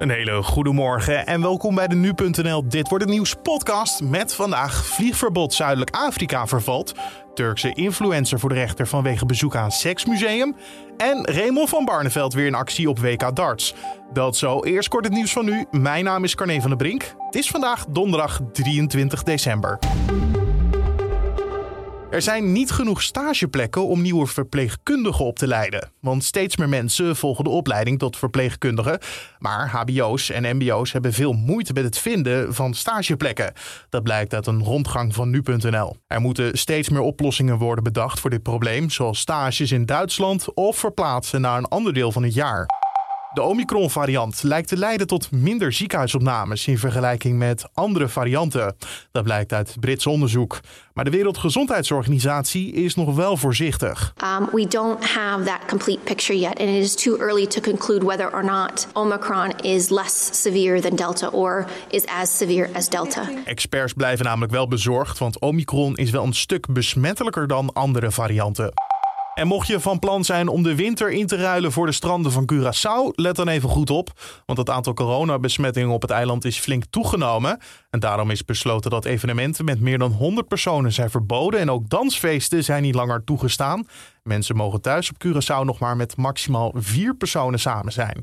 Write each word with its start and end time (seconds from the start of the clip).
Een 0.00 0.10
hele 0.10 0.42
goede 0.42 0.72
morgen 0.72 1.26
en 1.26 1.40
welkom 1.40 1.74
bij 1.74 1.88
de 1.88 1.94
Nu.nl 1.94 2.68
Dit 2.68 2.88
wordt 2.88 3.04
het 3.04 3.12
nieuws 3.12 3.34
podcast 3.42 4.02
met 4.02 4.34
vandaag 4.34 4.86
vliegverbod 4.86 5.54
Zuidelijk 5.54 5.90
Afrika 5.90 6.46
vervalt, 6.46 6.94
Turkse 7.34 7.72
influencer 7.74 8.38
voor 8.38 8.48
de 8.48 8.54
rechter 8.54 8.86
vanwege 8.86 9.26
bezoek 9.26 9.56
aan 9.56 9.70
seksmuseum 9.70 10.56
en 10.96 11.24
Raymond 11.24 11.68
van 11.68 11.84
Barneveld 11.84 12.34
weer 12.34 12.46
in 12.46 12.54
actie 12.54 12.88
op 12.88 12.98
WK 12.98 13.36
Darts. 13.36 13.74
Dat 14.12 14.36
zo, 14.36 14.64
eerst 14.64 14.88
kort 14.88 15.04
het 15.04 15.14
nieuws 15.14 15.32
van 15.32 15.44
nu. 15.44 15.66
Mijn 15.70 16.04
naam 16.04 16.24
is 16.24 16.34
Carne 16.34 16.60
van 16.60 16.68
der 16.70 16.78
Brink. 16.78 17.14
Het 17.18 17.34
is 17.34 17.48
vandaag 17.48 17.86
donderdag 17.86 18.40
23 18.52 19.22
december. 19.22 19.78
Er 22.10 22.22
zijn 22.22 22.52
niet 22.52 22.70
genoeg 22.70 23.02
stageplekken 23.02 23.86
om 23.86 24.02
nieuwe 24.02 24.26
verpleegkundigen 24.26 25.24
op 25.24 25.38
te 25.38 25.46
leiden. 25.46 25.90
Want 26.00 26.24
steeds 26.24 26.56
meer 26.56 26.68
mensen 26.68 27.16
volgen 27.16 27.44
de 27.44 27.50
opleiding 27.50 27.98
tot 27.98 28.16
verpleegkundige. 28.16 29.00
Maar 29.38 29.68
HBO's 29.68 30.30
en 30.30 30.56
MBO's 30.56 30.92
hebben 30.92 31.12
veel 31.12 31.32
moeite 31.32 31.72
met 31.72 31.84
het 31.84 31.98
vinden 31.98 32.54
van 32.54 32.74
stageplekken. 32.74 33.52
Dat 33.88 34.02
blijkt 34.02 34.34
uit 34.34 34.46
een 34.46 34.62
rondgang 34.62 35.14
van 35.14 35.30
nu.nl. 35.30 35.96
Er 36.06 36.20
moeten 36.20 36.58
steeds 36.58 36.88
meer 36.88 37.00
oplossingen 37.00 37.58
worden 37.58 37.84
bedacht 37.84 38.20
voor 38.20 38.30
dit 38.30 38.42
probleem, 38.42 38.90
zoals 38.90 39.18
stages 39.18 39.72
in 39.72 39.86
Duitsland 39.86 40.54
of 40.54 40.78
verplaatsen 40.78 41.40
naar 41.40 41.58
een 41.58 41.68
ander 41.68 41.92
deel 41.92 42.12
van 42.12 42.22
het 42.22 42.34
jaar. 42.34 42.79
De 43.32 43.42
Omicron-variant 43.42 44.42
lijkt 44.42 44.68
te 44.68 44.76
leiden 44.76 45.06
tot 45.06 45.30
minder 45.30 45.72
ziekenhuisopnames 45.72 46.66
in 46.66 46.78
vergelijking 46.78 47.38
met 47.38 47.68
andere 47.74 48.08
varianten. 48.08 48.76
Dat 49.12 49.24
blijkt 49.24 49.52
uit 49.52 49.76
Brits 49.80 50.06
onderzoek. 50.06 50.60
Maar 50.94 51.04
de 51.04 51.10
Wereldgezondheidsorganisatie 51.10 52.72
is 52.72 52.94
nog 52.94 53.14
wel 53.14 53.36
voorzichtig. 53.36 54.14
Um, 54.38 54.48
we 54.52 54.68
don't 54.68 55.04
have 55.04 55.44
that 55.44 55.60
complete 55.66 56.00
picture 56.04 56.38
yet, 56.38 56.58
and 56.58 56.68
it 56.68 56.82
is 56.82 56.94
too 56.94 57.16
early 57.16 57.46
to 57.46 57.60
conclude 57.60 58.04
whether 58.04 58.32
or 58.32 58.44
not 58.44 58.88
Omicron 58.92 59.52
is 59.60 59.88
less 59.88 60.42
severe 60.42 60.80
than 60.80 60.96
Delta 60.96 61.28
or 61.28 61.66
is 61.88 62.06
as 62.06 62.36
severe 62.36 62.68
as 62.74 62.88
Delta. 62.88 63.28
Experts 63.44 63.92
blijven 63.92 64.24
namelijk 64.24 64.52
wel 64.52 64.68
bezorgd, 64.68 65.18
want 65.18 65.38
Omicron 65.38 65.96
is 65.96 66.10
wel 66.10 66.24
een 66.24 66.34
stuk 66.34 66.72
besmettelijker 66.72 67.46
dan 67.46 67.72
andere 67.72 68.10
varianten. 68.10 68.89
En 69.40 69.46
mocht 69.46 69.66
je 69.66 69.80
van 69.80 69.98
plan 69.98 70.24
zijn 70.24 70.48
om 70.48 70.62
de 70.62 70.74
winter 70.74 71.10
in 71.10 71.26
te 71.26 71.36
ruilen 71.36 71.72
voor 71.72 71.86
de 71.86 71.92
stranden 71.92 72.32
van 72.32 72.50
Curaçao, 72.52 73.14
let 73.14 73.36
dan 73.36 73.48
even 73.48 73.68
goed 73.68 73.90
op. 73.90 74.10
Want 74.46 74.58
het 74.58 74.70
aantal 74.70 74.94
coronabesmettingen 74.94 75.90
op 75.90 76.02
het 76.02 76.10
eiland 76.10 76.44
is 76.44 76.58
flink 76.58 76.84
toegenomen. 76.90 77.58
En 77.90 78.00
daarom 78.00 78.30
is 78.30 78.44
besloten 78.44 78.90
dat 78.90 79.04
evenementen 79.04 79.64
met 79.64 79.80
meer 79.80 79.98
dan 79.98 80.12
100 80.12 80.48
personen 80.48 80.92
zijn 80.92 81.10
verboden. 81.10 81.60
En 81.60 81.70
ook 81.70 81.88
dansfeesten 81.88 82.64
zijn 82.64 82.82
niet 82.82 82.94
langer 82.94 83.24
toegestaan. 83.24 83.86
Mensen 84.22 84.56
mogen 84.56 84.80
thuis 84.80 85.10
op 85.10 85.26
Curaçao 85.26 85.64
nog 85.64 85.78
maar 85.78 85.96
met 85.96 86.16
maximaal 86.16 86.72
vier 86.74 87.16
personen 87.16 87.58
samen 87.58 87.92
zijn. 87.92 88.20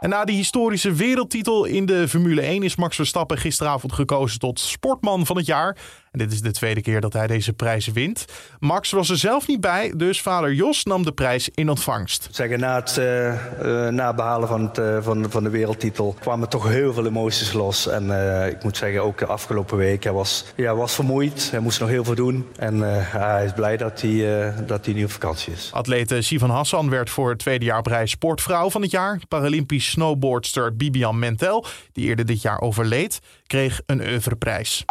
En 0.00 0.10
na 0.10 0.24
die 0.24 0.36
historische 0.36 0.92
wereldtitel 0.92 1.64
in 1.64 1.86
de 1.86 2.08
Formule 2.08 2.40
1 2.40 2.62
is 2.62 2.76
Max 2.76 2.96
Verstappen 2.96 3.38
gisteravond 3.38 3.92
gekozen 3.92 4.38
tot 4.38 4.60
sportman 4.60 5.26
van 5.26 5.36
het 5.36 5.46
jaar. 5.46 5.76
En 6.14 6.20
dit 6.20 6.32
is 6.32 6.40
de 6.40 6.50
tweede 6.50 6.80
keer 6.80 7.00
dat 7.00 7.12
hij 7.12 7.26
deze 7.26 7.52
prijs 7.52 7.86
wint. 7.86 8.24
Max 8.58 8.90
was 8.90 9.10
er 9.10 9.16
zelf 9.16 9.46
niet 9.46 9.60
bij, 9.60 9.92
dus 9.96 10.20
vader 10.20 10.52
Jos 10.52 10.84
nam 10.84 11.04
de 11.04 11.12
prijs 11.12 11.48
in 11.54 11.68
ontvangst. 11.68 12.28
Zeggen, 12.30 12.60
na 12.60 12.74
het 12.74 12.96
uh, 12.96 13.88
na 13.88 14.14
behalen 14.14 14.48
van, 14.48 14.62
het, 14.62 14.78
uh, 14.78 14.98
van, 15.00 15.30
van 15.30 15.42
de 15.42 15.50
wereldtitel 15.50 16.16
kwamen 16.20 16.48
toch 16.48 16.68
heel 16.68 16.92
veel 16.92 17.06
emoties 17.06 17.52
los. 17.52 17.88
En 17.88 18.04
uh, 18.04 18.46
ik 18.46 18.62
moet 18.62 18.76
zeggen, 18.76 19.02
ook 19.02 19.18
de 19.18 19.26
afgelopen 19.26 19.76
week, 19.76 20.04
hij 20.04 20.12
was, 20.12 20.44
ja, 20.56 20.74
was 20.74 20.94
vermoeid. 20.94 21.50
Hij 21.50 21.60
moest 21.60 21.80
nog 21.80 21.88
heel 21.88 22.04
veel 22.04 22.14
doen. 22.14 22.48
En 22.56 22.80
hij 23.10 23.44
is 23.44 23.52
blij 23.52 23.76
dat 23.76 24.00
hij, 24.00 24.54
dat 24.66 24.84
hij 24.84 24.94
nu 24.94 25.04
op 25.04 25.10
vakantie 25.10 25.52
is. 25.52 25.70
Atlete 25.72 26.22
Sivan 26.22 26.50
Hassan 26.50 26.90
werd 26.90 27.10
voor 27.10 27.30
het 27.30 27.38
tweede 27.38 27.64
jaar 27.64 27.82
prijs 27.82 28.10
sportvrouw 28.10 28.70
van 28.70 28.82
het 28.82 28.90
jaar. 28.90 29.20
Paralympisch 29.28 29.90
snowboardster 29.90 30.76
Bibian 30.76 31.18
Mentel, 31.18 31.66
die 31.92 32.06
eerder 32.06 32.26
dit 32.26 32.42
jaar 32.42 32.60
overleed, 32.60 33.18
kreeg 33.46 33.80
een 33.86 34.00
oeuvreprijs. 34.00 34.84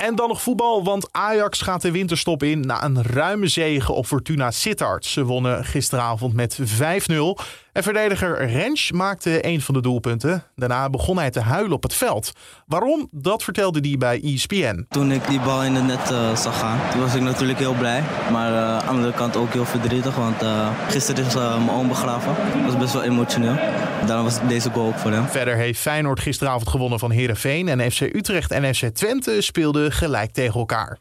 En 0.00 0.14
dan 0.14 0.28
nog 0.28 0.42
voetbal, 0.42 0.84
want 0.84 1.08
Ajax 1.12 1.60
gaat 1.60 1.82
de 1.82 1.90
winterstop 1.90 2.42
in 2.42 2.60
na 2.60 2.84
een 2.84 3.02
ruime 3.02 3.46
zege 3.46 3.92
op 3.92 4.06
Fortuna 4.06 4.50
Sittard. 4.50 5.04
Ze 5.04 5.24
wonnen 5.24 5.64
gisteravond 5.64 6.34
met 6.34 6.58
5-0. 6.60 6.64
En 7.72 7.82
verdediger 7.82 8.46
Rens 8.46 8.92
maakte 8.92 9.46
een 9.46 9.60
van 9.60 9.74
de 9.74 9.80
doelpunten. 9.80 10.44
Daarna 10.54 10.90
begon 10.90 11.18
hij 11.18 11.30
te 11.30 11.40
huilen 11.40 11.72
op 11.72 11.82
het 11.82 11.94
veld. 11.94 12.32
Waarom? 12.66 13.08
Dat 13.10 13.42
vertelde 13.42 13.88
hij 13.88 13.98
bij 13.98 14.22
ESPN. 14.22 14.86
Toen 14.88 15.12
ik 15.12 15.26
die 15.26 15.40
bal 15.40 15.64
in 15.64 15.74
de 15.74 15.80
net 15.80 16.10
uh, 16.10 16.36
zag 16.36 16.58
gaan, 16.58 16.78
toen 16.90 17.00
was 17.00 17.14
ik 17.14 17.20
natuurlijk 17.20 17.58
heel 17.58 17.74
blij. 17.74 18.02
Maar 18.32 18.50
uh, 18.50 18.58
aan 18.58 18.78
de 18.78 18.84
andere 18.84 19.12
kant 19.12 19.36
ook 19.36 19.52
heel 19.52 19.64
verdrietig, 19.64 20.16
want 20.16 20.42
uh, 20.42 20.68
gisteren 20.88 21.26
is 21.26 21.34
mijn 21.34 21.70
oom 21.70 21.88
begraven. 21.88 22.34
Dat 22.52 22.64
was 22.64 22.76
best 22.76 22.92
wel 22.92 23.02
emotioneel. 23.02 23.56
Daarom 24.06 24.24
was 24.24 24.38
deze 24.48 24.70
goal 24.70 24.86
ook 24.86 24.98
voor 24.98 25.10
hem. 25.10 25.26
Verder 25.26 25.56
heeft 25.56 25.80
Feyenoord 25.80 26.20
gisteravond 26.20 26.68
gewonnen 26.68 26.98
van 26.98 27.10
Herenveen 27.10 27.68
en 27.68 27.92
FC 27.92 28.00
Utrecht 28.00 28.50
en 28.50 28.74
FC 28.74 28.84
Twente 28.84 29.40
speelden 29.40 29.92
gelijk 29.92 30.32
tegen 30.32 30.60
elkaar. 30.60 30.98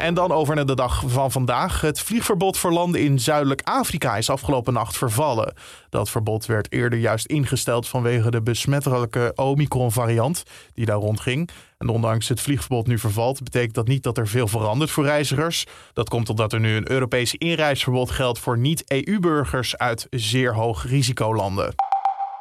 En 0.00 0.14
dan 0.14 0.32
over 0.32 0.54
naar 0.54 0.66
de 0.66 0.74
dag 0.74 1.02
van 1.06 1.30
vandaag. 1.30 1.80
Het 1.80 2.00
vliegverbod 2.00 2.58
voor 2.58 2.72
landen 2.72 3.00
in 3.00 3.18
Zuidelijk 3.18 3.60
Afrika 3.64 4.16
is 4.16 4.30
afgelopen 4.30 4.72
nacht 4.72 4.96
vervallen. 4.96 5.54
Dat 5.90 6.10
verbod 6.10 6.46
werd 6.46 6.72
eerder 6.72 6.98
juist 6.98 7.26
ingesteld 7.26 7.88
vanwege 7.88 8.30
de 8.30 8.42
besmettelijke 8.42 9.32
Omicron-variant 9.34 10.42
die 10.74 10.86
daar 10.86 10.96
rondging. 10.96 11.50
En 11.78 11.88
ondanks 11.88 12.28
het 12.28 12.40
vliegverbod 12.40 12.86
nu 12.86 12.98
vervalt, 12.98 13.42
betekent 13.42 13.74
dat 13.74 13.88
niet 13.88 14.02
dat 14.02 14.18
er 14.18 14.28
veel 14.28 14.48
verandert 14.48 14.90
voor 14.90 15.04
reizigers. 15.04 15.66
Dat 15.92 16.08
komt 16.08 16.28
omdat 16.28 16.52
er 16.52 16.60
nu 16.60 16.76
een 16.76 16.90
Europees 16.90 17.34
inreisverbod 17.34 18.10
geldt 18.10 18.38
voor 18.38 18.58
niet-EU-burgers 18.58 19.76
uit 19.76 20.06
zeer 20.10 20.54
hoog 20.54 20.86
risicolanden. 20.86 21.74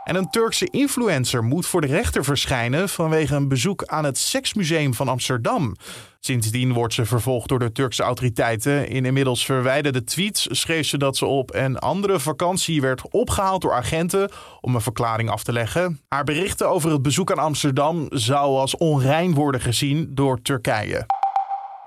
En 0.09 0.15
een 0.15 0.29
Turkse 0.29 0.67
influencer 0.71 1.43
moet 1.43 1.65
voor 1.65 1.81
de 1.81 1.87
rechter 1.87 2.23
verschijnen 2.23 2.89
vanwege 2.89 3.35
een 3.35 3.47
bezoek 3.47 3.83
aan 3.85 4.05
het 4.05 4.17
Seksmuseum 4.17 4.93
van 4.93 5.07
Amsterdam. 5.07 5.75
Sindsdien 6.19 6.73
wordt 6.73 6.93
ze 6.93 7.05
vervolgd 7.05 7.49
door 7.49 7.59
de 7.59 7.71
Turkse 7.71 8.03
autoriteiten. 8.03 8.87
In 8.87 9.05
inmiddels 9.05 9.45
verwijderde 9.45 10.03
tweets 10.03 10.47
schreef 10.51 10.87
ze 10.87 10.97
dat 10.97 11.17
ze 11.17 11.25
op 11.25 11.53
een 11.53 11.77
andere 11.77 12.19
vakantie 12.19 12.81
werd 12.81 13.01
opgehaald 13.11 13.61
door 13.61 13.73
agenten 13.73 14.31
om 14.61 14.75
een 14.75 14.81
verklaring 14.81 15.29
af 15.29 15.43
te 15.43 15.51
leggen. 15.51 15.99
Haar 16.07 16.23
berichten 16.23 16.69
over 16.69 16.91
het 16.91 17.01
bezoek 17.01 17.31
aan 17.31 17.39
Amsterdam 17.39 18.05
zou 18.09 18.57
als 18.57 18.77
onrein 18.77 19.33
worden 19.33 19.61
gezien 19.61 20.07
door 20.11 20.41
Turkije. 20.41 21.18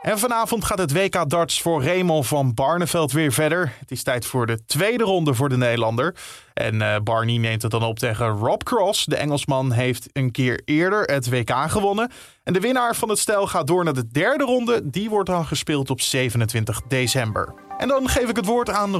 En 0.02 0.18
vanavond 0.18 0.64
gaat 0.64 0.78
het 0.78 0.92
WK 0.92 1.30
darts 1.30 1.62
voor 1.62 1.84
Raymond 1.84 2.26
van 2.26 2.54
Barneveld 2.54 3.12
weer 3.12 3.32
verder. 3.32 3.72
Het 3.78 3.90
is 3.90 4.02
tijd 4.02 4.26
voor 4.26 4.46
de 4.46 4.64
tweede 4.64 5.04
ronde 5.04 5.34
voor 5.34 5.48
de 5.48 5.56
Nederlander. 5.56 6.14
En 6.54 6.74
uh, 6.74 6.96
Barney 7.04 7.36
neemt 7.36 7.62
het 7.62 7.70
dan 7.70 7.82
op 7.82 7.98
tegen 7.98 8.28
Rob 8.28 8.62
Cross. 8.62 9.04
De 9.04 9.16
Engelsman 9.16 9.72
heeft 9.72 10.08
een 10.12 10.30
keer 10.30 10.62
eerder 10.64 11.02
het 11.02 11.28
WK 11.28 11.52
gewonnen. 11.66 12.10
En 12.44 12.52
de 12.52 12.60
winnaar 12.60 12.94
van 12.94 13.08
het 13.08 13.18
stel 13.18 13.46
gaat 13.46 13.66
door 13.66 13.84
naar 13.84 13.94
de 13.94 14.08
derde 14.08 14.44
ronde. 14.44 14.90
Die 14.90 15.10
wordt 15.10 15.28
dan 15.28 15.46
gespeeld 15.46 15.90
op 15.90 16.00
27 16.00 16.80
december. 16.88 17.54
En 17.82 17.88
dan 17.88 18.08
geef 18.08 18.28
ik 18.28 18.36
het 18.36 18.46
woord 18.46 18.70
aan 18.70 18.98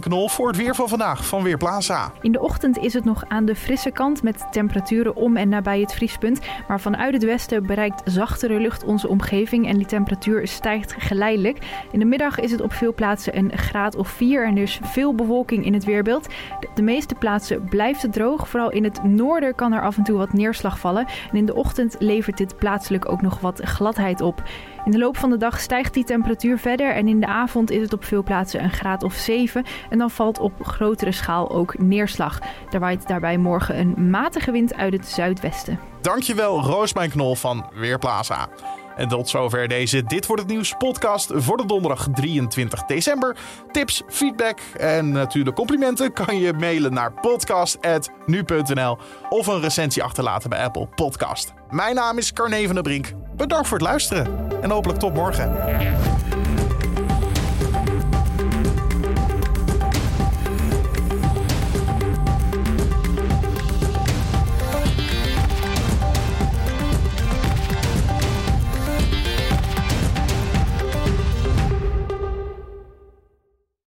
Knol 0.00 0.28
voor 0.28 0.48
het 0.48 0.56
weer 0.56 0.74
van 0.74 0.88
vandaag 0.88 1.26
van 1.26 1.42
Weerplaza. 1.42 2.12
In 2.20 2.32
de 2.32 2.40
ochtend 2.40 2.78
is 2.78 2.94
het 2.94 3.04
nog 3.04 3.24
aan 3.28 3.44
de 3.44 3.56
frisse 3.56 3.90
kant 3.90 4.22
met 4.22 4.46
temperaturen 4.50 5.16
om 5.16 5.36
en 5.36 5.48
nabij 5.48 5.80
het 5.80 5.94
vriespunt. 5.94 6.40
Maar 6.68 6.80
vanuit 6.80 7.14
het 7.14 7.24
westen 7.24 7.66
bereikt 7.66 8.02
zachtere 8.04 8.60
lucht 8.60 8.84
onze 8.84 9.08
omgeving 9.08 9.66
en 9.66 9.76
die 9.76 9.86
temperatuur 9.86 10.48
stijgt 10.48 10.94
geleidelijk. 10.98 11.58
In 11.90 11.98
de 11.98 12.04
middag 12.04 12.38
is 12.38 12.50
het 12.50 12.60
op 12.60 12.72
veel 12.72 12.94
plaatsen 12.94 13.36
een 13.36 13.58
graad 13.58 13.96
of 13.96 14.08
4 14.08 14.46
en 14.46 14.54
dus 14.54 14.80
veel 14.82 15.14
bewolking 15.14 15.64
in 15.64 15.74
het 15.74 15.84
weerbeeld. 15.84 16.26
De 16.74 16.82
meeste 16.82 17.14
plaatsen 17.14 17.64
blijft 17.64 18.02
het 18.02 18.12
droog. 18.12 18.48
Vooral 18.48 18.70
in 18.70 18.84
het 18.84 19.04
noorden 19.04 19.54
kan 19.54 19.72
er 19.72 19.82
af 19.82 19.96
en 19.96 20.04
toe 20.04 20.18
wat 20.18 20.32
neerslag 20.32 20.78
vallen. 20.78 21.06
En 21.30 21.36
in 21.36 21.46
de 21.46 21.54
ochtend 21.54 21.96
levert 21.98 22.36
dit 22.36 22.56
plaatselijk 22.56 23.08
ook 23.08 23.22
nog 23.22 23.40
wat 23.40 23.60
gladheid 23.60 24.20
op. 24.20 24.42
In 24.84 24.90
de 24.90 24.98
loop 24.98 25.16
van 25.16 25.30
de 25.30 25.36
dag 25.36 25.60
stijgt 25.60 25.94
die 25.94 26.04
temperatuur 26.04 26.58
verder 26.58 26.94
en 26.94 27.08
in 27.08 27.20
de 27.20 27.26
avond 27.26 27.70
is 27.70 27.80
het 27.80 27.92
op 27.92 28.04
veel 28.04 28.22
plaatsen 28.22 28.62
een 28.62 28.72
graad 28.72 29.02
of 29.02 29.14
7 29.14 29.64
en 29.90 29.98
dan 29.98 30.10
valt 30.10 30.38
op 30.38 30.52
grotere 30.62 31.12
schaal 31.12 31.50
ook 31.50 31.78
neerslag. 31.78 32.38
Er 32.70 32.80
waait 32.80 33.08
daarbij 33.08 33.38
morgen 33.38 33.78
een 33.78 34.10
matige 34.10 34.50
wind 34.50 34.74
uit 34.74 34.92
het 34.92 35.06
zuidwesten. 35.06 35.78
Dankjewel 36.00 36.62
Roosmijn 36.62 37.10
Knol 37.10 37.34
van 37.34 37.70
Weerplaza. 37.74 38.48
En 38.96 39.08
tot 39.08 39.28
zover 39.28 39.68
deze 39.68 40.04
Dit 40.04 40.26
wordt 40.26 40.42
het 40.42 40.50
nieuws 40.50 40.74
podcast 40.78 41.30
voor 41.34 41.56
de 41.56 41.66
donderdag 41.66 42.08
23 42.14 42.82
december. 42.84 43.36
Tips, 43.70 44.02
feedback 44.08 44.58
en 44.78 45.10
natuurlijk 45.10 45.56
complimenten 45.56 46.12
kan 46.12 46.38
je 46.38 46.52
mailen 46.52 46.92
naar 46.92 47.12
podcast.nu.nl 47.12 48.98
of 49.28 49.46
een 49.46 49.60
recensie 49.60 50.02
achterlaten 50.02 50.50
bij 50.50 50.64
Apple 50.64 50.86
Podcast. 50.86 51.52
Mijn 51.70 51.94
naam 51.94 52.18
is 52.18 52.32
Carne 52.32 52.64
van 52.64 52.74
der 52.74 52.82
Brink. 52.82 53.12
Bedankt 53.36 53.68
voor 53.68 53.78
het 53.78 53.86
luisteren 53.86 54.51
en 54.62 54.70
hopelijk 54.70 54.98
tot 54.98 55.14
morgen. 55.14 55.52